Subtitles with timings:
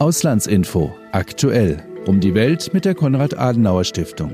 [0.00, 4.32] Auslandsinfo aktuell um die Welt mit der Konrad-Adenauer-Stiftung.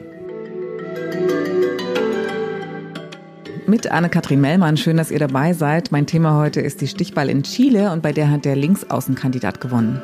[3.66, 5.90] Mit Anne-Kathrin Mellmann, schön, dass ihr dabei seid.
[5.90, 10.00] Mein Thema heute ist die Stichball in Chile und bei der hat der Linksaußenkandidat gewonnen.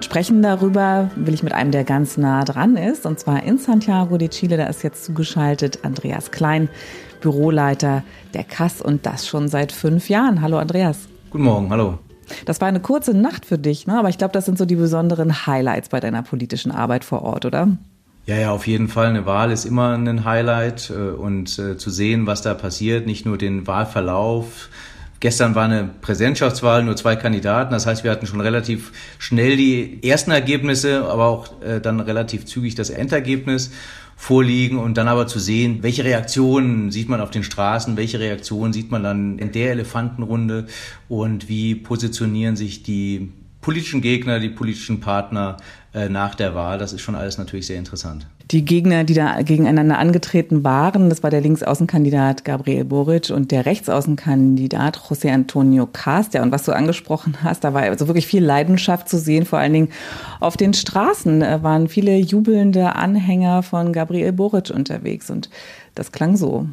[0.00, 4.18] Sprechen darüber will ich mit einem, der ganz nah dran ist, und zwar in Santiago
[4.18, 4.56] de Chile.
[4.56, 6.68] Da ist jetzt zugeschaltet Andreas Klein,
[7.20, 8.02] Büroleiter
[8.34, 10.42] der Kass und das schon seit fünf Jahren.
[10.42, 11.06] Hallo Andreas.
[11.30, 12.00] Guten Morgen, hallo.
[12.44, 13.98] Das war eine kurze Nacht für dich, ne?
[13.98, 17.44] aber ich glaube, das sind so die besonderen Highlights bei deiner politischen Arbeit vor Ort,
[17.44, 17.68] oder?
[18.26, 19.06] Ja, ja, auf jeden Fall.
[19.06, 23.26] Eine Wahl ist immer ein Highlight äh, und äh, zu sehen, was da passiert, nicht
[23.26, 24.68] nur den Wahlverlauf.
[25.20, 27.72] Gestern war eine Präsidentschaftswahl, nur zwei Kandidaten.
[27.72, 32.46] Das heißt, wir hatten schon relativ schnell die ersten Ergebnisse, aber auch äh, dann relativ
[32.46, 33.70] zügig das Endergebnis
[34.20, 38.74] vorliegen und dann aber zu sehen, welche Reaktionen sieht man auf den Straßen, welche Reaktionen
[38.74, 40.66] sieht man dann in der Elefantenrunde
[41.08, 45.56] und wie positionieren sich die politischen Gegner, die politischen Partner
[45.92, 46.78] äh, nach der Wahl.
[46.78, 48.26] Das ist schon alles natürlich sehr interessant.
[48.50, 53.64] Die Gegner, die da gegeneinander angetreten waren, das war der Linksaußenkandidat Gabriel Boric und der
[53.64, 56.42] Rechtsaußenkandidat José Antonio Castro.
[56.42, 59.72] Und was du angesprochen hast, da war also wirklich viel Leidenschaft zu sehen, vor allen
[59.72, 59.88] Dingen
[60.40, 65.48] auf den Straßen äh, waren viele jubelnde Anhänger von Gabriel Boric unterwegs und
[65.94, 66.66] das klang so.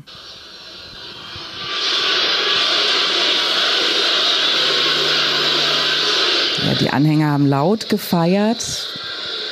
[6.67, 8.89] Ja, die Anhänger haben laut gefeiert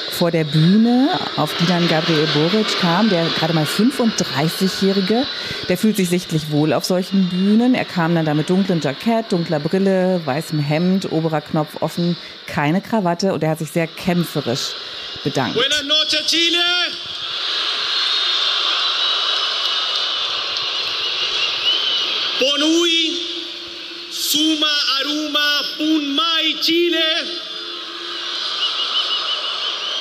[0.10, 5.26] vor der Bühne, auf die dann Gabriel Boric kam, der gerade mal 35-Jährige.
[5.70, 7.74] Der fühlt sich sichtlich wohl auf solchen Bühnen.
[7.74, 12.82] Er kam dann da mit dunklem Jackett, dunkler Brille, weißem Hemd, oberer Knopf offen, keine
[12.82, 14.74] Krawatte und er hat sich sehr kämpferisch
[15.24, 15.56] bedankt.
[15.56, 16.58] Buenas noches, Chile!
[22.40, 23.15] Bonui,
[24.36, 27.10] Suma, Aruma, Punmai, Chile!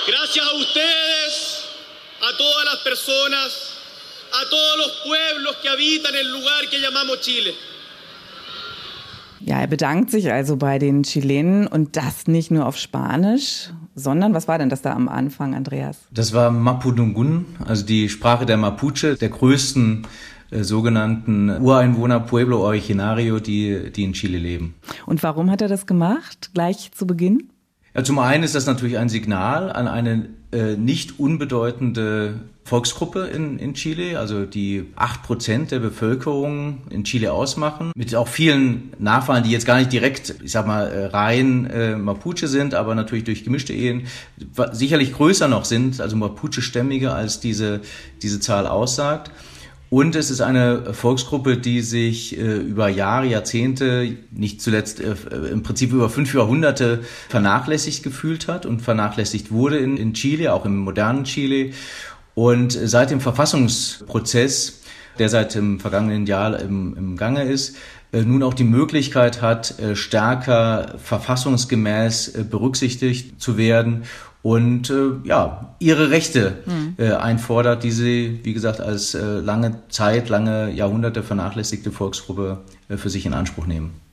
[0.08, 1.34] Gracias a ustedes,
[2.20, 3.48] a todas las personas,
[4.32, 7.54] a todos los pueblos que habitan el lugar que llamamos Chile.
[9.46, 14.34] Ja, er bedankt sich also bei den Chilenen und das nicht nur auf Spanisch, sondern
[14.34, 15.98] was war denn das da am Anfang, Andreas?
[16.10, 23.40] Das war Mapudungun, also die Sprache der Mapuche, der größten äh, sogenannten Ureinwohner Pueblo Originario,
[23.40, 24.74] die, die in Chile leben.
[25.06, 27.50] Und warum hat er das gemacht, gleich zu Beginn?
[27.94, 33.58] Ja, zum einen ist das natürlich ein Signal an eine äh, nicht unbedeutende Volksgruppe in,
[33.58, 39.44] in Chile, also die acht Prozent der Bevölkerung in Chile ausmachen, mit auch vielen Nachfahren,
[39.44, 43.24] die jetzt gar nicht direkt, ich sag mal, äh, rein äh, Mapuche sind, aber natürlich
[43.24, 44.06] durch gemischte Ehen
[44.72, 47.80] sicherlich größer noch sind, also Mapuche-Stämmige, als diese,
[48.22, 49.30] diese Zahl aussagt.
[49.90, 55.14] Und es ist eine Volksgruppe, die sich äh, über Jahre, Jahrzehnte, nicht zuletzt äh,
[55.52, 60.64] im Prinzip über fünf Jahrhunderte vernachlässigt gefühlt hat und vernachlässigt wurde in, in Chile, auch
[60.64, 61.72] im modernen Chile.
[62.34, 64.80] Und seit dem Verfassungsprozess,
[65.18, 67.76] der seit dem vergangenen Jahr im, im Gange ist,
[68.14, 74.04] äh, nun auch die Möglichkeit hat, äh, stärker verfassungsgemäß äh, berücksichtigt zu werden
[74.44, 76.96] und äh, ja, ihre Rechte mhm.
[76.98, 82.58] äh, einfordert, die sie, wie gesagt, als äh, lange Zeit, lange Jahrhunderte vernachlässigte Volksgruppe
[82.90, 84.03] äh, für sich in Anspruch nehmen.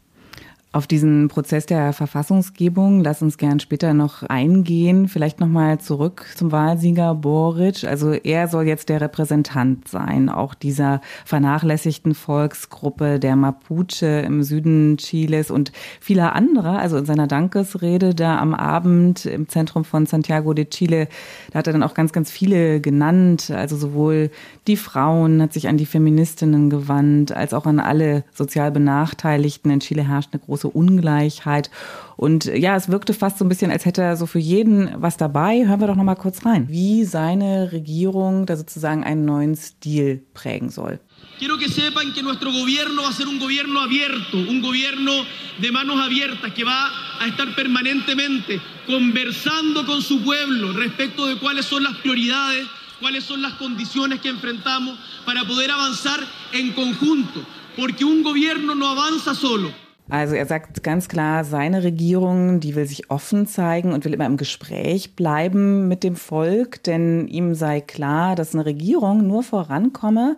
[0.74, 5.10] Auf diesen Prozess der Verfassungsgebung, lass uns gern später noch eingehen.
[5.10, 7.84] Vielleicht nochmal zurück zum Wahlsieger Boric.
[7.84, 14.96] Also er soll jetzt der Repräsentant sein, auch dieser vernachlässigten Volksgruppe der Mapuche im Süden
[14.96, 16.80] Chiles und vieler anderer.
[16.80, 21.10] Also in seiner Dankesrede da am Abend im Zentrum von Santiago de Chile,
[21.52, 23.52] da hat er dann auch ganz, ganz viele genannt.
[23.54, 24.32] Also sowohl
[24.68, 29.70] die Frauen, hat sich an die Feministinnen gewandt, als auch an alle sozial Benachteiligten.
[29.70, 31.70] In Chile herrscht eine große große Ungleichheit.
[32.18, 35.18] Und ja, es wirkte fast so ein bisschen, als hätte er so für jeden was
[35.18, 35.66] dabei.
[35.66, 40.24] Hören wir doch noch mal kurz rein, wie seine Regierung da sozusagen einen neuen Stil
[40.34, 41.00] prägen soll.
[41.40, 45.12] Quiero que sepan que nuestro gobierno va a ser un gobierno abierto, un gobierno
[45.60, 51.66] de manos abiertas que va a estar permanentemente conversando con su pueblo respecto de cuáles
[51.66, 52.68] son las prioridades,
[53.00, 56.20] cuáles son las condiciones que enfrentamos para poder avanzar
[56.54, 57.44] en conjunto,
[57.76, 59.72] porque un gobierno no avanza solo.
[60.12, 64.26] Also er sagt ganz klar, seine Regierung, die will sich offen zeigen und will immer
[64.26, 70.36] im Gespräch bleiben mit dem Volk, denn ihm sei klar, dass eine Regierung nur vorankomme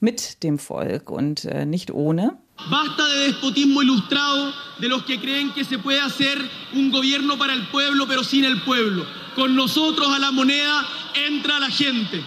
[0.00, 2.38] mit dem Volk und äh, nicht ohne.
[2.70, 6.38] Basta de despotismo ilustrado de los que creen que se puede hacer
[6.74, 9.04] un gobierno para el pueblo pero sin el pueblo.
[9.34, 10.86] Con nosotros a la moneda
[11.28, 12.24] entra la gente.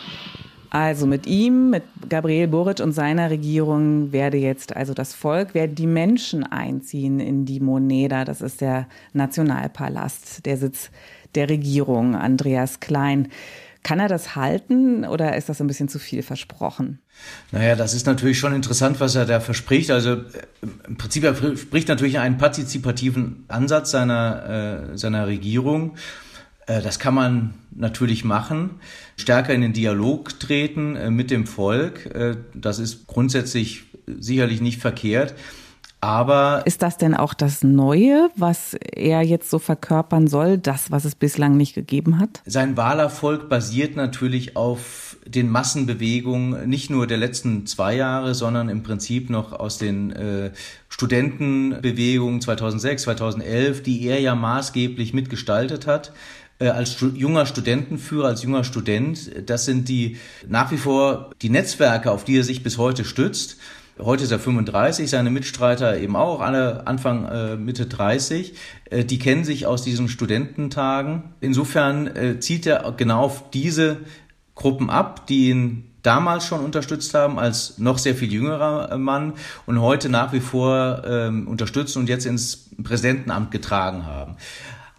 [0.74, 5.76] Also mit ihm, mit Gabriel Boric und seiner Regierung werde jetzt also das Volk, werden
[5.76, 8.26] die Menschen einziehen in die Moneda.
[8.26, 10.90] Das ist der Nationalpalast, der Sitz
[11.36, 12.16] der Regierung.
[12.16, 13.28] Andreas Klein.
[13.84, 16.98] Kann er das halten oder ist das ein bisschen zu viel versprochen?
[17.52, 19.92] Naja, das ist natürlich schon interessant, was er da verspricht.
[19.92, 20.22] Also äh,
[20.88, 25.98] im Prinzip er spricht natürlich einen partizipativen Ansatz seiner, äh, seiner Regierung.
[26.68, 28.72] Äh, das kann man natürlich machen,
[29.18, 32.06] stärker in den Dialog treten äh, mit dem Volk.
[32.14, 35.34] Äh, das ist grundsätzlich sicherlich nicht verkehrt.
[36.04, 41.06] Aber ist das denn auch das Neue, was er jetzt so verkörpern soll, das, was
[41.06, 42.42] es bislang nicht gegeben hat?
[42.46, 48.84] Sein Wahlerfolg basiert natürlich auf den Massenbewegungen nicht nur der letzten zwei Jahre, sondern im
[48.84, 50.52] Prinzip noch aus den äh,
[50.90, 56.12] Studentenbewegungen 2006, 2011, die er ja maßgeblich mitgestaltet hat
[56.60, 59.50] als junger Studentenführer, als junger Student.
[59.50, 60.18] Das sind die
[60.48, 63.58] nach wie vor die Netzwerke, auf die er sich bis heute stützt.
[64.00, 68.56] Heute ist er 35, seine Mitstreiter eben auch, alle Anfang äh, Mitte 30.
[68.90, 71.36] Äh, die kennen sich aus diesen Studententagen.
[71.42, 73.98] Insofern äh, zieht er genau auf diese
[74.56, 79.34] Gruppen ab, die ihn damals schon unterstützt haben als noch sehr viel jüngerer äh, Mann
[79.68, 84.38] und heute nach wie vor ähm, unterstützen und jetzt ins Präsidentenamt getragen haben.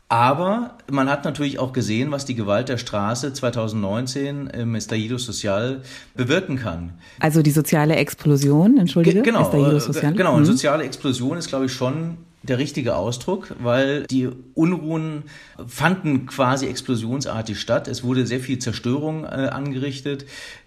[0.09, 5.81] Aber man hat natürlich auch gesehen, was die Gewalt der Straße 2019 im Estallido Social
[6.15, 6.93] bewirken kann.
[7.21, 9.23] Also die soziale Explosion, entschuldige?
[9.23, 10.13] Ge genau, Estallido Social.
[10.13, 10.33] genau.
[10.33, 10.45] Eine mhm.
[10.45, 15.25] soziale Explosion ist, glaube ich, schon der richtige Ausdruck, weil die Unruhen
[15.67, 17.89] fanden quasi explosionsartig statt.
[17.89, 20.27] Es wurde sehr viel Zerstörung äh, angerichtet.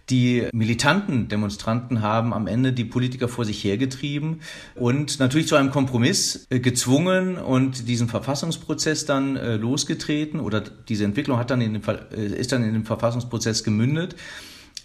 [0.10, 4.40] Die militanten Demonstranten haben am Ende die Politiker vor sich hergetrieben
[4.74, 11.04] und natürlich zu einem Kompromiss äh, gezwungen und diesen Verfassungsprozess dann äh, losgetreten oder diese
[11.04, 14.16] Entwicklung hat dann in den, äh, ist dann in den Verfassungsprozess gemündet.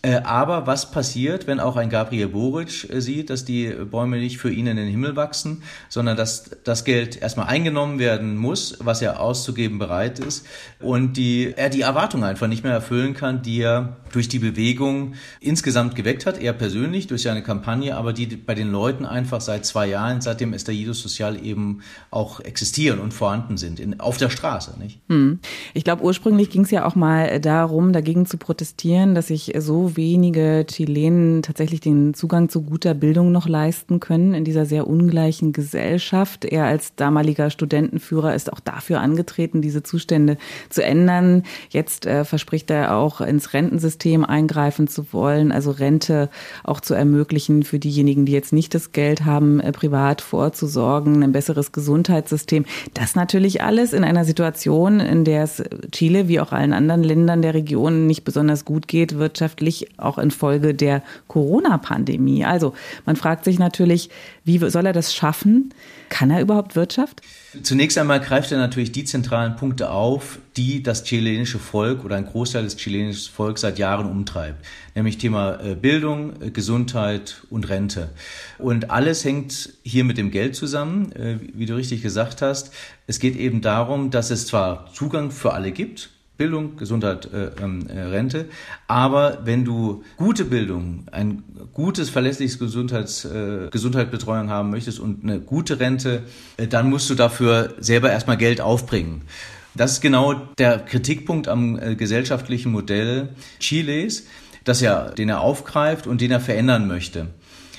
[0.05, 4.39] Äh, aber was passiert, wenn auch ein Gabriel Boric äh, sieht, dass die Bäume nicht
[4.39, 9.01] für ihn in den Himmel wachsen, sondern dass das Geld erstmal eingenommen werden muss, was
[9.01, 10.45] er auszugeben bereit ist
[10.81, 15.15] und die, er die Erwartungen einfach nicht mehr erfüllen kann, die er durch die Bewegung
[15.41, 19.65] insgesamt geweckt hat, er persönlich durch seine Kampagne, aber die bei den Leuten einfach seit
[19.65, 24.31] zwei Jahren, seit dem Estallido Social eben auch existieren und vorhanden sind, in, auf der
[24.31, 24.75] Straße.
[24.81, 25.01] Nicht?
[25.09, 25.39] Hm.
[25.75, 29.92] Ich glaube, ursprünglich ging es ja auch mal darum, dagegen zu protestieren, dass sich so
[29.97, 35.53] wenige Chilenen tatsächlich den Zugang zu guter Bildung noch leisten können in dieser sehr ungleichen
[35.53, 36.45] Gesellschaft.
[36.45, 40.37] Er als damaliger Studentenführer ist auch dafür angetreten, diese Zustände
[40.71, 41.43] zu ändern.
[41.71, 46.31] Jetzt äh, verspricht er auch ins Rentensystem eingreifen zu wollen, also Rente
[46.65, 51.33] auch zu ermöglichen für diejenigen, die jetzt nicht das Geld haben, äh, privat vorzusorgen, ein
[51.33, 52.65] besseres Gesundheitssystem.
[52.95, 55.63] Das natürlich alles in einer Situation, in der es
[55.93, 60.75] Chile wie auch allen anderen Ländern der Region nicht besonders gut geht, wirtschaftlich auch infolge
[60.75, 62.45] der Corona-Pandemie.
[62.45, 62.75] Also
[63.07, 64.11] man fragt sich natürlich,
[64.45, 65.73] wie soll er das schaffen?
[66.09, 67.23] Kann er überhaupt Wirtschaft?
[67.63, 72.27] Zunächst einmal greift er natürlich die zentralen Punkte auf, die das chilenische Volk oder ein
[72.27, 74.65] Großteil des chilenischen Volks seit Jahren umtreibt.
[74.95, 78.11] Nämlich Thema äh, Bildung, äh, Gesundheit und Rente.
[78.59, 82.73] Und alles hängt hier mit dem Geld zusammen, äh, wie du richtig gesagt hast.
[83.07, 87.87] Es geht eben darum, dass es zwar Zugang für alle gibt, Bildung, Gesundheit, äh, ähm,
[87.89, 88.47] äh, Rente.
[88.89, 91.43] Aber wenn du gute Bildung, ein
[91.73, 96.23] gutes, verlässliches Gesundheits, äh, Gesundheitsbetreuung haben möchtest und eine gute Rente,
[96.57, 99.23] äh, dann musst du dafür selber erstmal Geld aufbringen.
[99.75, 104.27] Das ist genau der Kritikpunkt am äh, gesellschaftlichen Modell Chiles,
[104.65, 107.29] das er, den er aufgreift und den er verändern möchte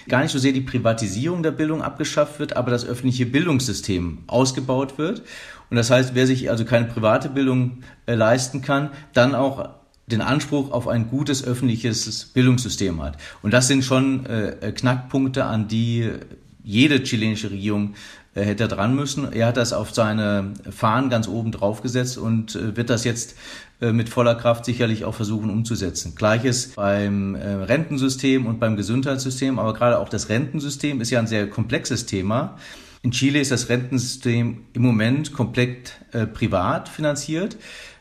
[0.07, 4.97] gar nicht so sehr die Privatisierung der Bildung abgeschafft wird, aber das öffentliche Bildungssystem ausgebaut
[4.97, 5.21] wird.
[5.69, 9.69] Und das heißt, wer sich also keine private Bildung äh, leisten kann, dann auch
[10.07, 13.17] den Anspruch auf ein gutes öffentliches Bildungssystem hat.
[13.41, 16.09] Und das sind schon äh, Knackpunkte, an die
[16.63, 17.95] jede chilenische Regierung
[18.35, 19.31] äh, hätte dran müssen.
[19.31, 23.35] Er hat das auf seine Fahnen ganz oben drauf gesetzt und äh, wird das jetzt
[23.81, 26.15] äh, mit voller Kraft sicherlich auch versuchen umzusetzen.
[26.15, 31.27] Gleiches beim äh, Rentensystem und beim Gesundheitssystem, aber gerade auch das Rentensystem ist ja ein
[31.27, 32.57] sehr komplexes Thema.
[33.03, 37.57] In Chile ist das Rentensystem im Moment komplett äh, privat finanziert.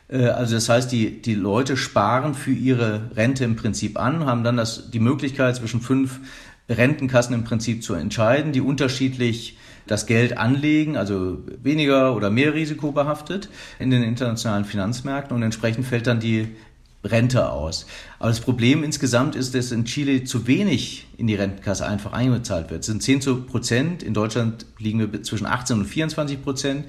[0.07, 4.45] Äh, also das heißt, die, die Leute sparen für ihre Rente im Prinzip an, haben
[4.45, 6.21] dann das, die Möglichkeit zwischen fünf
[6.69, 9.57] Rentenkassen im Prinzip zu entscheiden, die unterschiedlich
[9.87, 16.07] das Geld anlegen, also weniger oder mehr risikobehaftet in den internationalen Finanzmärkten und entsprechend fällt
[16.07, 16.47] dann die
[17.03, 17.85] Rente aus.
[18.19, 22.69] Aber das Problem insgesamt ist, dass in Chile zu wenig in die Rentenkasse einfach eingezahlt
[22.69, 22.81] wird.
[22.81, 26.85] Es sind 10 Prozent, in Deutschland liegen wir zwischen 18 und 24 Prozent.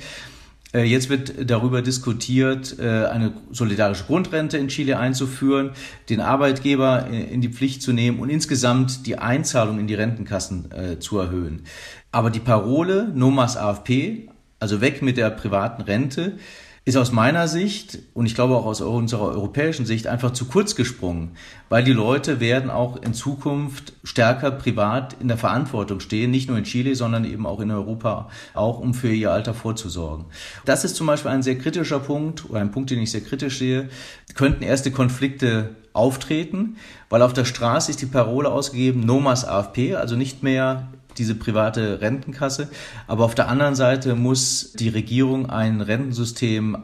[0.74, 5.70] Äh, jetzt wird darüber diskutiert, äh, eine solidarische Grundrente in Chile einzuführen,
[6.08, 10.98] den Arbeitgeber in die Pflicht zu nehmen und insgesamt die Einzahlung in die Rentenkassen äh,
[10.98, 11.62] zu erhöhen.
[12.10, 14.28] Aber die Parole No más AFP,
[14.58, 16.38] also weg mit der privaten Rente,
[16.86, 20.76] ist aus meiner Sicht und ich glaube auch aus unserer europäischen Sicht einfach zu kurz
[20.76, 21.30] gesprungen,
[21.70, 26.58] weil die Leute werden auch in Zukunft stärker privat in der Verantwortung stehen, nicht nur
[26.58, 30.26] in Chile, sondern eben auch in Europa, auch um für ihr Alter vorzusorgen.
[30.66, 33.58] Das ist zum Beispiel ein sehr kritischer Punkt oder ein Punkt, den ich sehr kritisch
[33.58, 33.88] sehe.
[34.34, 36.76] Könnten erste Konflikte auftreten,
[37.08, 41.34] weil auf der Straße ist die Parole ausgegeben, no mas AFP, also nicht mehr diese
[41.34, 42.68] private Rentenkasse.
[43.06, 46.78] Aber auf der anderen Seite muss die Regierung ein Rentensystem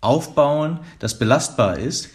[0.00, 2.10] aufbauen, das belastbar ist.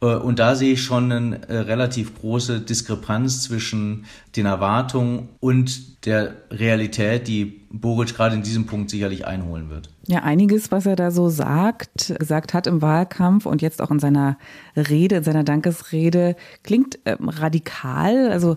[0.00, 6.06] Äh, und da sehe ich schon eine äh, relativ große Diskrepanz zwischen den Erwartungen und
[6.06, 9.90] der Realität, die Boric gerade in diesem Punkt sicherlich einholen wird.
[10.06, 14.00] Ja, einiges, was er da so sagt, gesagt hat im Wahlkampf und jetzt auch in
[14.00, 14.38] seiner
[14.74, 18.30] Rede, in seiner Dankesrede, klingt ähm, radikal.
[18.30, 18.56] Also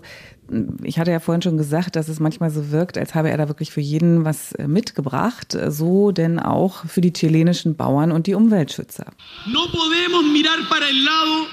[0.82, 3.48] ich hatte ja vorhin schon gesagt, dass es manchmal so wirkt, als habe er da
[3.48, 8.34] wirklich für jeden was äh, mitgebracht, so denn auch für die chilenischen Bauern und die
[8.34, 9.06] Umweltschützer.
[9.46, 11.46] No podemos mirar para el lado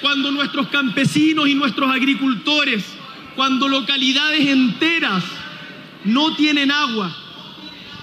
[0.00, 2.84] cuando nuestros campesinos y nuestros agricultores,
[3.34, 5.24] cuando localidades enteras
[6.04, 7.14] no tienen agua,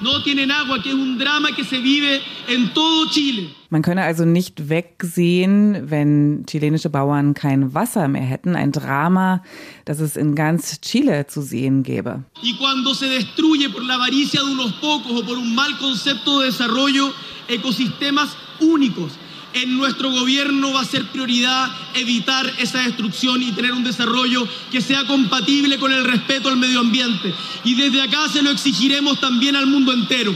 [0.01, 3.49] no tienen agua, que es un drama que se vive en todo Chile.
[3.75, 8.55] Man könne also nicht wegsehen, wenn chilenische Bauern kein Wasser mehr hätten.
[8.55, 9.43] Ein Drama,
[9.83, 12.23] das es in ganz Chile zu sehen gäbe.
[12.41, 16.39] Y cuando se destruye por la avaricia de unos pocos o por un mal concepto
[16.39, 17.11] de desarrollo
[17.49, 18.29] ecosistemas
[18.61, 19.11] únicos,
[19.51, 24.79] en nuestro gobierno va a ser prioridad evitar esa destrucción y tener un desarrollo que
[24.79, 27.33] sea compatible con el respeto al medio ambiente.
[27.65, 30.33] Y desde acá se lo exigiremos también al mundo entero.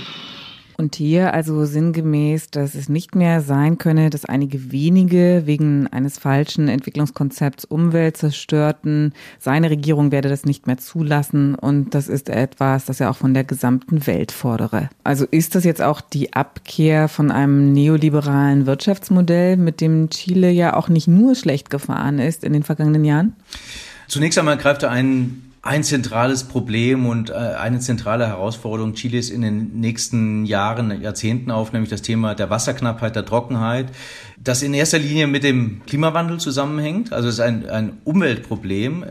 [0.79, 6.17] Und hier also sinngemäß, dass es nicht mehr sein könne, dass einige wenige wegen eines
[6.17, 9.13] falschen Entwicklungskonzepts Umwelt zerstörten.
[9.39, 13.33] Seine Regierung werde das nicht mehr zulassen und das ist etwas, das er auch von
[13.33, 14.89] der gesamten Welt fordere.
[15.03, 20.77] Also ist das jetzt auch die Abkehr von einem neoliberalen Wirtschaftsmodell, mit dem Chile ja
[20.77, 23.33] auch nicht nur schlecht gefahren ist in den vergangenen Jahren?
[24.07, 29.43] Zunächst einmal greift er einen ein zentrales Problem und äh, eine zentrale Herausforderung Chiles in
[29.43, 33.85] den nächsten Jahren, Jahrzehnten auf, nämlich das Thema der Wasserknappheit, der Trockenheit,
[34.39, 37.13] das in erster Linie mit dem Klimawandel zusammenhängt.
[37.13, 39.05] Also es ist ein, ein Umweltproblem.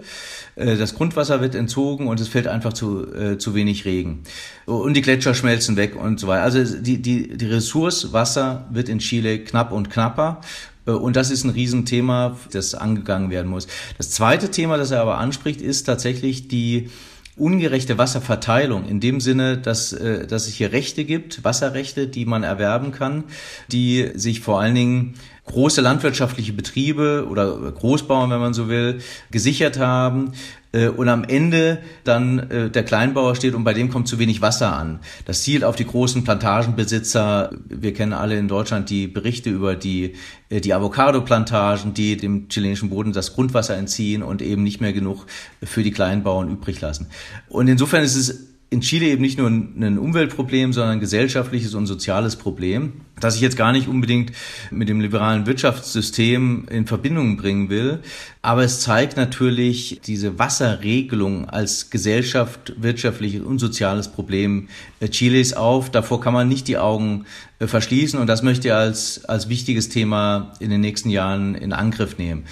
[0.57, 4.25] Äh, das Grundwasser wird entzogen und es fällt einfach zu, äh, zu wenig Regen.
[4.67, 6.43] Und die Gletscher schmelzen weg und so weiter.
[6.43, 10.41] Also die, die, die Ressource Wasser wird in Chile knapp und knapper.
[10.89, 13.69] Äh, und das ist ein Riesenthema, das angegangen werden muss.
[13.99, 16.89] Das zweite Thema, das er aber anspricht, ist tatsächlich die
[17.37, 22.43] ungerechte Wasserverteilung in dem Sinne, dass, äh, dass es hier Rechte gibt, Wasserrechte, die man
[22.43, 23.25] erwerben kann,
[23.71, 25.15] die sich vor allen Dingen
[25.45, 30.33] große landwirtschaftliche Betriebe oder Großbauern, wenn man so will, gesichert haben,
[30.73, 34.41] äh, und am Ende dann äh, der Kleinbauer steht und bei dem kommt zu wenig
[34.43, 35.01] Wasser an.
[35.25, 37.51] Das zielt auf die großen Plantagenbesitzer.
[37.69, 40.15] Wir kennen alle in Deutschland die Berichte über die,
[40.51, 45.27] äh, die Avocado-Plantagen, die dem chilenischen Boden das Grundwasser entziehen und eben nicht mehr genug
[45.63, 47.07] für die Kleinbauern übrig lassen.
[47.49, 51.87] Und insofern ist es in Chile eben nicht nur ein Umweltproblem, sondern ein gesellschaftliches und
[51.87, 54.33] soziales Problem, das ich jetzt gar nicht unbedingt
[54.71, 58.01] mit dem liberalen Wirtschaftssystem in Verbindung bringen will.
[58.43, 64.69] Aber es zeigt natürlich diese Wasserregelung als Gesellschaft, wirtschaftliches und soziales Problem
[65.11, 65.91] Chiles auf.
[65.91, 67.25] Davor kann man nicht die Augen
[67.61, 71.73] äh, verschließen und das möchte ich als, als wichtiges Thema in den nächsten Jahren in
[71.73, 72.45] Angriff nehmen.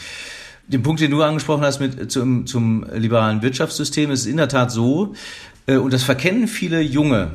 [0.69, 4.73] Den Punkt, den du angesprochen hast mit zum, zum liberalen Wirtschaftssystem, ist in der Tat
[4.73, 5.15] so,
[5.75, 7.33] und das verkennen viele Junge,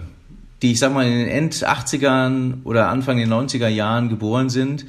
[0.62, 4.86] die ich sag mal in den End 80ern oder Anfang der 90er Jahren geboren sind,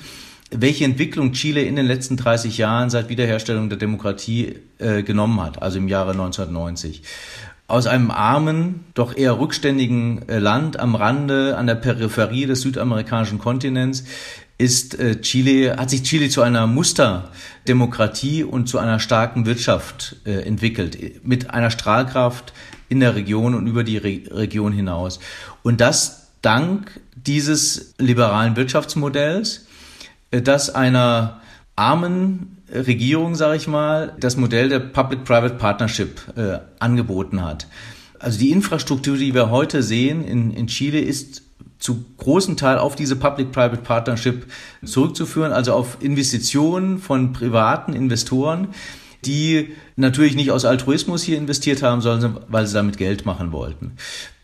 [0.51, 5.63] welche Entwicklung Chile in den letzten 30 Jahren seit Wiederherstellung der Demokratie äh, genommen hat,
[5.63, 7.03] also im Jahre 1990.
[7.69, 13.39] Aus einem armen, doch eher rückständigen äh, Land am Rande, an der Peripherie des südamerikanischen
[13.39, 14.05] Kontinents,
[14.59, 20.43] ist äh, Chile, hat sich Chile zu einer Musterdemokratie und zu einer starken Wirtschaft äh,
[20.43, 22.53] entwickelt, mit einer Strahlkraft,
[22.93, 25.19] in der Region und über die Re Region hinaus.
[25.63, 29.67] Und das dank dieses liberalen Wirtschaftsmodells,
[30.31, 31.41] äh, das einer
[31.75, 37.67] armen Regierung, sage ich mal, das Modell der Public-Private Partnership äh, angeboten hat.
[38.19, 41.43] Also die Infrastruktur, die wir heute sehen in, in Chile, ist
[41.79, 44.47] zu großen Teil auf diese Public-Private Partnership
[44.85, 48.69] zurückzuführen, also auf Investitionen von privaten Investoren,
[49.25, 53.93] die natürlich nicht aus Altruismus hier investiert haben, sondern weil sie damit Geld machen wollten.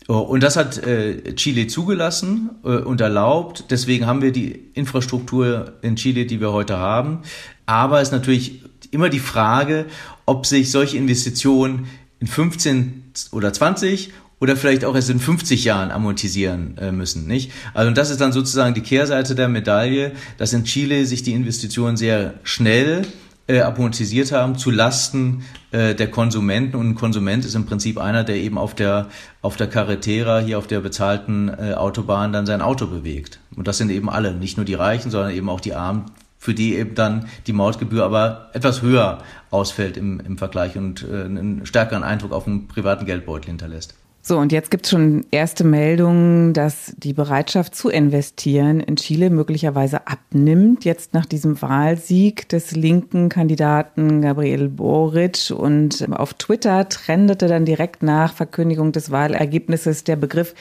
[0.08, 3.66] Und das hat äh, Chile zugelassen äh, und erlaubt.
[3.68, 7.20] Deswegen haben wir die Infrastruktur in Chile, die wir heute haben.
[7.66, 9.84] Aber es ist natürlich immer die Frage,
[10.24, 11.88] ob sich solche Investitionen
[12.20, 17.52] in 15 oder 20 oder vielleicht auch erst in 50 Jahren amortisieren äh, müssen, nicht?
[17.74, 21.98] Also das ist dann sozusagen die Kehrseite der Medaille, dass in Chile sich die Investitionen
[21.98, 23.06] sehr schnell
[23.48, 26.76] äh, amortisiert haben zu Lasten äh, der Konsumenten.
[26.76, 29.08] Und ein Konsument ist im Prinzip einer, der eben auf der,
[29.42, 33.40] auf der Carretera, hier auf der bezahlten äh, Autobahn dann sein Auto bewegt.
[33.56, 36.06] Und das sind eben alle, nicht nur die Reichen, sondern eben auch die Armen,
[36.38, 39.18] für die eben dann die Mautgebühr aber etwas höher
[39.50, 43.94] ausfällt im, im Vergleich und äh, einen stärkeren Eindruck auf den privaten Geldbeutel hinterlässt.
[44.20, 49.30] So, und jetzt gibt es schon erste Meldungen, dass die Bereitschaft zu investieren in Chile
[49.30, 55.50] möglicherweise abnimmt, jetzt nach diesem Wahlsieg des linken Kandidaten Gabriel Boric.
[55.56, 60.54] Und auf Twitter trendete dann direkt nach Verkündigung des Wahlergebnisses der Begriff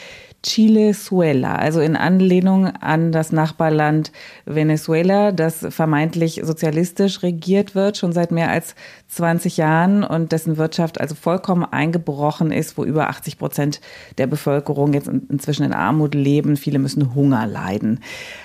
[0.44, 4.12] Chilezuela, also in Anlehnung an das Nachbarland
[4.46, 8.76] Venezuela, das vermeintlich sozialistisch regiert wird, schon seit mehr als
[9.10, 13.82] 20 Jahren und dessen Wirtschaft also vollkommen eingebrochen ist, wo über 80 Prozent
[14.18, 16.56] der Bevölkerung jetzt inzwischen in Armut leben.
[16.56, 18.02] Viele müssen Hunger leiden.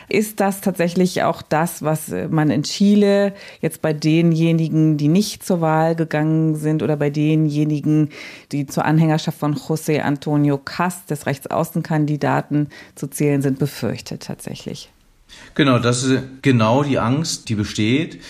[0.08, 5.60] Ist das tatsächlich auch das, was man in Chile jetzt bei denjenigen, die nicht zur
[5.60, 8.10] Wahl gegangen sind oder bei denjenigen,
[8.52, 11.26] die zur Anhängerschaft von José Antonio Cast, des
[11.82, 14.90] Rechtsaußenkandidaten, zu zählen sind, befürchtet tatsächlich?
[15.54, 18.20] Genau, das ist genau die Angst, die besteht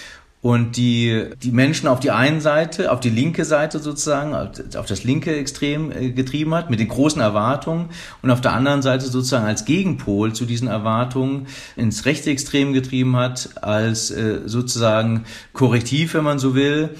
[0.40, 5.04] und die, die Menschen auf die einen Seite, auf die linke Seite sozusagen, auf das
[5.04, 7.90] linke Extrem äh, getrieben hat, mit den großen Erwartungen
[8.22, 13.16] und auf der anderen Seite sozusagen als Gegenpol zu diesen Erwartungen ins rechte Extrem getrieben
[13.16, 16.90] hat, als äh, sozusagen Korrektiv, wenn man so will,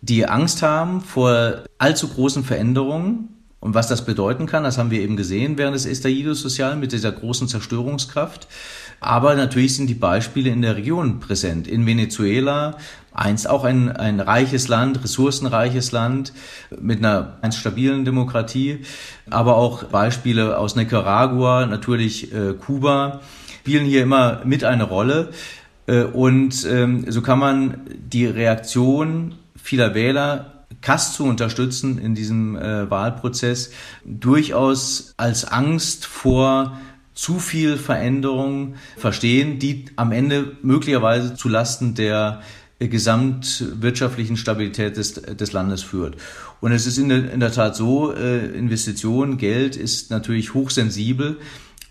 [0.00, 5.00] die Angst haben vor allzu großen Veränderungen und was das bedeuten kann, das haben wir
[5.00, 8.48] eben gesehen während des Estallido Social mit dieser großen Zerstörungskraft.
[8.98, 11.68] Aber natürlich sind die Beispiele in der Region präsent.
[11.68, 12.76] In Venezuela,
[13.12, 16.32] einst auch ein, ein reiches Land, ressourcenreiches Land
[16.80, 18.80] mit einer einst stabilen Demokratie,
[19.30, 23.20] aber auch Beispiele aus Nicaragua, natürlich äh, Kuba,
[23.60, 25.28] spielen hier immer mit eine Rolle.
[25.86, 30.51] Äh, und ähm, so kann man die Reaktion vieler Wähler
[30.82, 33.70] Kass zu unterstützen in diesem äh, Wahlprozess
[34.04, 36.78] durchaus als Angst vor
[37.14, 42.42] zu viel Veränderung verstehen, die am Ende möglicherweise zu Lasten der
[42.78, 46.16] gesamtwirtschaftlichen Stabilität des, des Landes führt.
[46.60, 51.38] Und es ist in der, in der Tat so, äh, Investitionen, Geld ist natürlich hochsensibel.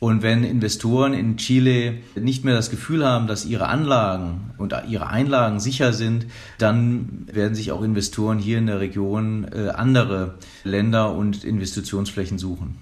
[0.03, 5.05] Und wenn Investoren in Chile nicht mehr das Gefühl haben, dass ihre Anlagen und ihre
[5.05, 6.25] Einlagen sicher sind,
[6.57, 12.77] dann werden sich auch Investoren hier in der Region äh, andere Länder und Investitionsflächen suchen.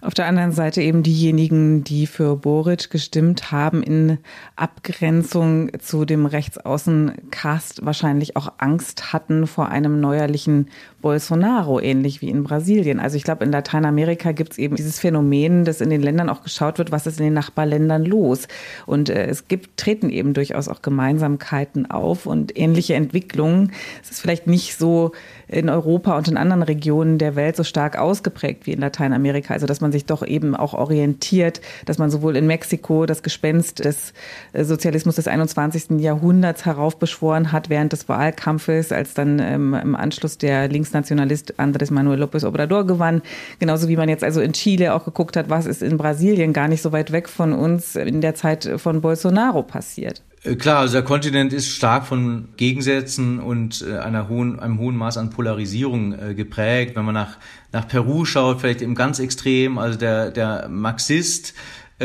[0.00, 4.16] Auf der anderen Seite eben diejenigen, die für Boric gestimmt haben, in
[4.56, 10.68] Abgrenzung zu dem Rechtsaußencast wahrscheinlich auch Angst hatten vor einem neuerlichen
[11.02, 13.00] Bolsonaro, ähnlich wie in Brasilien.
[13.00, 16.42] Also ich glaube, in Lateinamerika gibt es eben dieses Phänomen, dass in den Ländern auch
[16.42, 18.48] geschaut wird, was ist in den Nachbarländern los.
[18.86, 23.72] Und äh, es gibt, treten eben durchaus auch Gemeinsamkeiten auf und ähnliche Entwicklungen.
[24.02, 25.12] Es ist vielleicht nicht so
[25.48, 29.52] in Europa und in anderen Regionen der Welt so stark ausgeprägt wie in Lateinamerika.
[29.52, 33.84] Also dass man sich doch eben auch orientiert, dass man sowohl in Mexiko das Gespenst
[33.84, 34.14] des
[34.52, 36.00] äh, Sozialismus des 21.
[36.00, 42.22] Jahrhunderts heraufbeschworen hat während des Wahlkampfes, als dann ähm, im Anschluss der Linksnationalist Andrés Manuel
[42.22, 43.22] López Obrador gewann.
[43.58, 46.68] Genauso wie man jetzt also in Chile auch geguckt hat, was ist in Brasilien gar
[46.68, 50.22] nicht so weit weg von uns in der Zeit von Bolsonaro passiert.
[50.44, 54.96] Äh, klar, also der Kontinent ist stark von Gegensätzen und äh, einer hohen, einem hohen
[54.96, 56.96] Maß an Polarisierung äh, geprägt.
[56.96, 57.38] Wenn man nach,
[57.72, 61.54] nach Peru schaut, vielleicht im ganz extrem, also der, der Marxist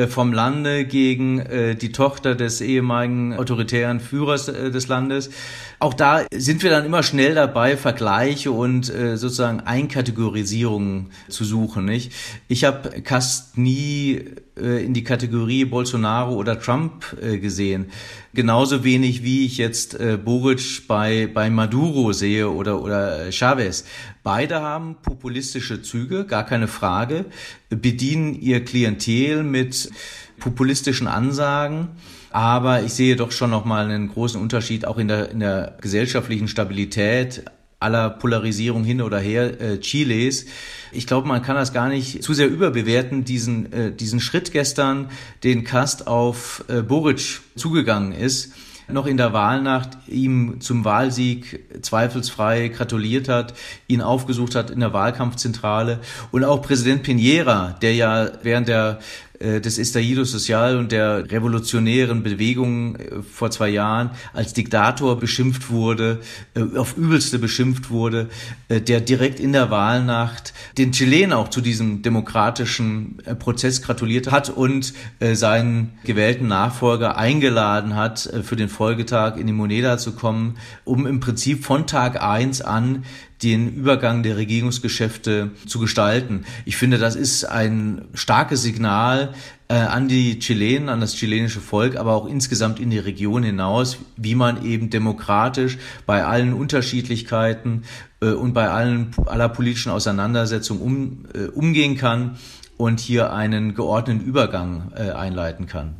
[0.09, 1.43] vom Lande gegen
[1.81, 5.31] die Tochter des ehemaligen autoritären Führers des Landes.
[5.79, 11.85] Auch da sind wir dann immer schnell dabei, Vergleiche und äh, sozusagen Einkategorisierungen zu suchen.
[11.85, 12.13] Nicht?
[12.47, 14.23] Ich habe Kast nie
[14.59, 17.91] äh, in die Kategorie Bolsonaro oder Trump äh, gesehen.
[18.33, 23.85] Genauso wenig wie ich jetzt äh, Boric bei, bei Maduro sehe oder, oder Chavez.
[24.23, 27.25] Beide haben populistische Züge, gar keine Frage,
[27.69, 29.91] bedienen ihr Klientel mit
[30.39, 31.89] populistischen Ansagen.
[32.31, 36.47] Aber ich sehe doch schon nochmal einen großen Unterschied auch in der, in der gesellschaftlichen
[36.47, 37.43] Stabilität
[37.79, 40.45] aller Polarisierung hin oder her äh, Chiles.
[40.91, 45.09] Ich glaube, man kann das gar nicht zu sehr überbewerten, diesen, äh, diesen Schritt gestern,
[45.43, 48.53] den Kast auf äh, Boric zugegangen ist.
[48.89, 53.53] noch in der Wahlnacht ihm zum Wahlsieg zweifelsfrei gratuliert hat,
[53.87, 55.99] ihn aufgesucht hat in der Wahlkampfzentrale
[56.31, 58.99] und auch Präsident Piñera, der ja während der
[59.39, 66.19] des Estallido Social und der revolutionären Bewegung äh, vor zwei Jahren als Diktator beschimpft wurde,
[66.55, 68.29] äh, auf übelste beschimpft wurde,
[68.69, 74.93] der direkt in der Wahlnacht den Chilen auch zu diesem demokratischen Prozess gratuliert hat und
[75.33, 81.19] seinen gewählten Nachfolger eingeladen hat, für den Folgetag in die Moneda zu kommen, um im
[81.19, 83.03] Prinzip von Tag eins an
[83.43, 86.45] den Übergang der Regierungsgeschäfte zu gestalten.
[86.65, 89.33] Ich finde, das ist ein starkes Signal
[89.67, 93.97] äh, an die Chilenen, an das chilenische Volk, aber auch insgesamt in die Region hinaus,
[94.15, 97.83] wie man eben demokratisch bei allen Unterschiedlichkeiten
[98.21, 102.37] äh, und bei allen aller politischen Auseinandersetzungen um, äh, umgehen kann
[102.77, 105.95] und hier einen geordneten Übergang äh, einleiten kann.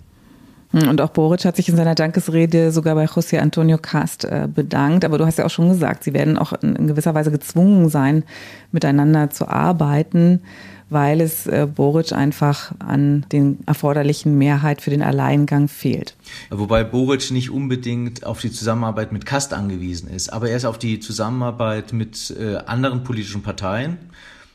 [0.86, 5.06] Und auch Boric hat sich in seiner Dankesrede sogar bei José Antonio Cast äh, bedankt.
[5.06, 8.24] Aber du hast ja auch schon gesagt, sie werden auch in gewisser Weise gezwungen sein,
[8.72, 10.42] miteinander zu arbeiten,
[10.90, 16.16] weil es äh, Boric einfach an den erforderlichen Mehrheit für den Alleingang fehlt.
[16.50, 20.78] Wobei Boric nicht unbedingt auf die Zusammenarbeit mit Cast angewiesen ist, aber er ist auf
[20.78, 23.98] die Zusammenarbeit mit äh, anderen politischen Parteien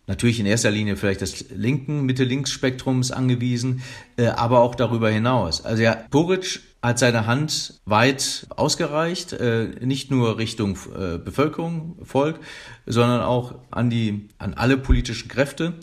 [0.06, 3.82] natürlich in erster Linie vielleicht des linken, Mitte-Links-Spektrums angewiesen,
[4.16, 5.64] äh, aber auch darüber hinaus.
[5.64, 12.40] Also ja, Boric hat seine Hand weit ausgereicht, äh, nicht nur Richtung äh, Bevölkerung, Volk,
[12.86, 15.74] sondern auch an die, an alle politischen Kräfte.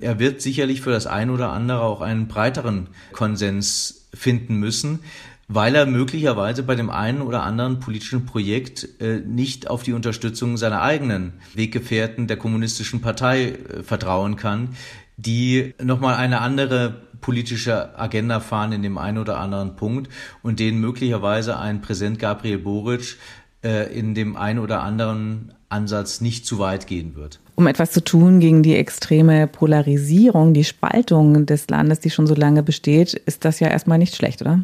[0.00, 5.00] Er wird sicherlich für das ein oder andere auch einen breiteren Konsens finden müssen
[5.48, 10.56] weil er möglicherweise bei dem einen oder anderen politischen Projekt äh, nicht auf die Unterstützung
[10.56, 14.70] seiner eigenen Weggefährten der kommunistischen Partei äh, vertrauen kann,
[15.16, 20.10] die nochmal eine andere politische Agenda fahren in dem einen oder anderen Punkt
[20.42, 23.16] und denen möglicherweise ein Präsident Gabriel Boric
[23.62, 27.40] äh, in dem einen oder anderen Ansatz nicht zu weit gehen wird.
[27.54, 32.34] Um etwas zu tun gegen die extreme Polarisierung, die Spaltung des Landes, die schon so
[32.34, 34.62] lange besteht, ist das ja erstmal nicht schlecht, oder?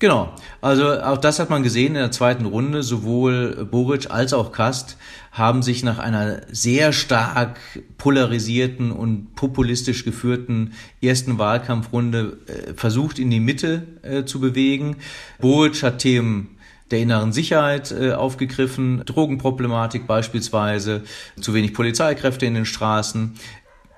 [0.00, 0.32] Genau,
[0.62, 2.82] also auch das hat man gesehen in der zweiten Runde.
[2.82, 4.96] Sowohl Boric als auch Kast
[5.30, 7.60] haben sich nach einer sehr stark
[7.98, 14.96] polarisierten und populistisch geführten ersten Wahlkampfrunde äh, versucht, in die Mitte äh, zu bewegen.
[15.38, 16.56] Boric hat Themen
[16.90, 21.02] der inneren Sicherheit äh, aufgegriffen, Drogenproblematik beispielsweise,
[21.42, 23.34] zu wenig Polizeikräfte in den Straßen.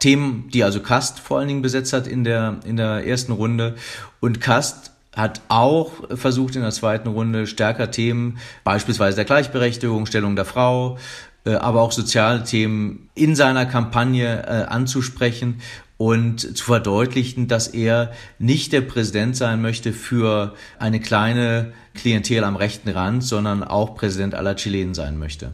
[0.00, 3.76] Themen, die also Kast vor allen Dingen besetzt hat in der, in der ersten Runde.
[4.18, 10.36] Und Kast hat auch versucht in der zweiten Runde stärker Themen, beispielsweise der Gleichberechtigung, Stellung
[10.36, 10.98] der Frau,
[11.44, 15.60] äh, aber auch soziale Themen in seiner Kampagne äh, anzusprechen
[15.98, 22.56] und zu verdeutlichen, dass er nicht der Präsident sein möchte für eine kleine Klientel am
[22.56, 25.52] rechten Rand, sondern auch Präsident aller Chilenen sein möchte.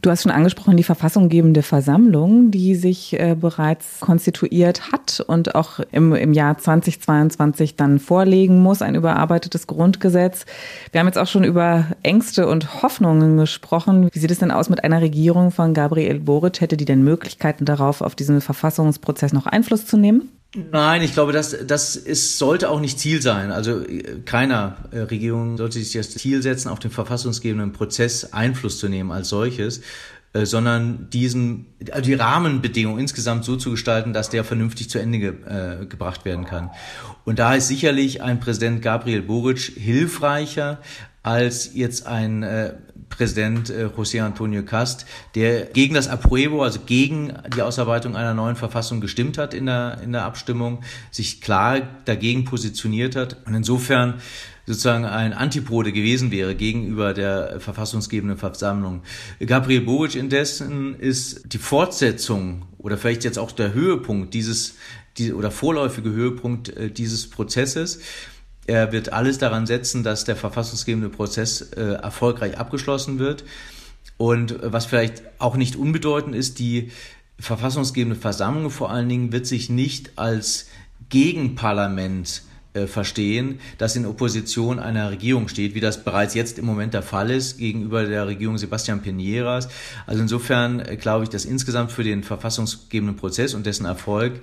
[0.00, 5.80] Du hast schon angesprochen, die verfassunggebende Versammlung, die sich äh, bereits konstituiert hat und auch
[5.92, 10.46] im, im Jahr 2022 dann vorlegen muss, ein überarbeitetes Grundgesetz.
[10.92, 14.08] Wir haben jetzt auch schon über Ängste und Hoffnungen gesprochen.
[14.10, 16.62] Wie sieht es denn aus mit einer Regierung von Gabriel Boric?
[16.62, 20.30] Hätte die denn Möglichkeiten darauf, auf diesen Verfassungsprozess noch Einfluss zu nehmen?
[20.54, 23.52] Nein, ich glaube, das, das ist, sollte auch nicht Ziel sein.
[23.52, 23.84] Also
[24.24, 29.12] keiner äh, Regierung sollte sich das Ziel setzen, auf den verfassungsgebenden Prozess Einfluss zu nehmen
[29.12, 29.82] als solches,
[30.32, 35.20] äh, sondern diesen, also die Rahmenbedingungen insgesamt so zu gestalten, dass der vernünftig zu Ende
[35.20, 36.70] ge, äh, gebracht werden kann.
[37.24, 40.80] Und da ist sicherlich ein Präsident Gabriel Boric hilfreicher
[41.22, 42.74] als jetzt ein äh,
[43.10, 48.56] Präsident äh, José Antonio Cast, der gegen das Apruebo, also gegen die Ausarbeitung einer neuen
[48.56, 54.14] Verfassung gestimmt hat in der, in der Abstimmung, sich klar dagegen positioniert hat und insofern
[54.66, 59.02] sozusagen ein Antipode gewesen wäre gegenüber der verfassungsgebenden Versammlung.
[59.44, 64.76] Gabriel Boric indessen ist die Fortsetzung oder vielleicht jetzt auch der Höhepunkt dieses
[65.18, 68.00] die, oder vorläufige Höhepunkt äh, dieses Prozesses.
[68.70, 73.42] Er wird alles daran setzen, dass der verfassungsgebende Prozess äh, erfolgreich abgeschlossen wird.
[74.16, 76.92] Und äh, was vielleicht auch nicht unbedeutend ist, die
[77.40, 80.68] verfassungsgebende Versammlung vor allen Dingen wird sich nicht als
[81.08, 86.94] Gegenparlament äh, verstehen, das in Opposition einer Regierung steht, wie das bereits jetzt im Moment
[86.94, 89.68] der Fall ist gegenüber der Regierung Sebastian Piñeras.
[90.06, 94.40] Also insofern äh, glaube ich, dass insgesamt für den verfassungsgebenden Prozess und dessen Erfolg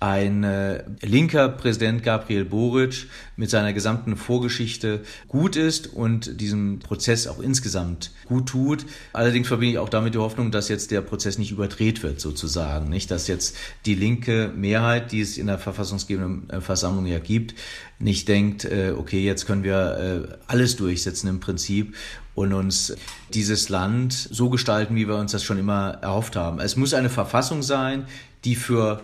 [0.00, 7.26] ein äh, linker Präsident Gabriel Boric mit seiner gesamten Vorgeschichte gut ist und diesem Prozess
[7.26, 8.86] auch insgesamt gut tut.
[9.12, 12.90] Allerdings verbinde ich auch damit die Hoffnung, dass jetzt der Prozess nicht überdreht wird, sozusagen.
[12.90, 17.54] Nicht, dass jetzt die linke Mehrheit, die es in der verfassungsgebenden äh, Versammlung ja gibt,
[17.98, 21.94] nicht denkt, äh, okay, jetzt können wir äh, alles durchsetzen im Prinzip
[22.34, 22.96] und uns
[23.32, 26.58] dieses Land so gestalten, wie wir uns das schon immer erhofft haben.
[26.58, 28.06] Es muss eine Verfassung sein,
[28.44, 29.00] die für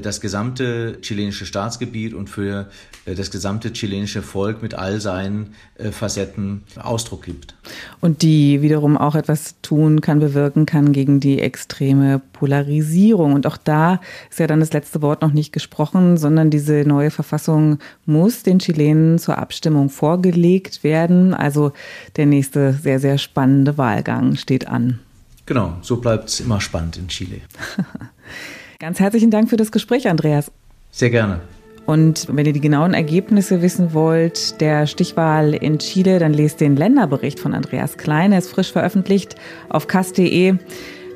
[0.00, 2.68] das gesamte chilenische Staatsgebiet und für
[3.06, 7.54] äh, das gesamte chilenische Volk mit all seinen äh, Facetten Ausdruck gibt.
[8.00, 13.34] Und die wiederum auch etwas tun kann, bewirken kann gegen die extreme Polarisierung.
[13.34, 17.10] Und auch da ist ja dann das letzte Wort noch nicht gesprochen, sondern diese neue
[17.10, 21.34] Verfassung muss den Chilenen zur Abstimmung vorgelegt werden.
[21.34, 21.72] Also
[22.16, 25.00] der nächste sehr, sehr spannende Wahlgang steht an.
[25.46, 27.40] Genau, so bleibt es immer spannend in Chile.
[28.78, 30.50] Ganz herzlichen Dank für das Gespräch, Andreas.
[30.90, 31.40] Sehr gerne.
[31.86, 36.76] Und wenn ihr die genauen Ergebnisse wissen wollt der Stichwahl in Chile, dann lest den
[36.76, 38.32] Länderbericht von Andreas Klein.
[38.32, 39.36] Er ist frisch veröffentlicht
[39.68, 40.54] auf kass.de.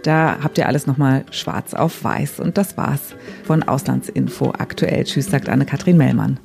[0.03, 2.41] Da habt ihr alles nochmal schwarz auf weiß.
[2.41, 5.05] Und das war's von Auslandsinfo aktuell.
[5.05, 6.39] Tschüss, sagt Anne-Kathrin Mellmann.